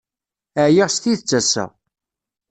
[0.65, 1.65] Ɛyiɣ s tidet ass-a.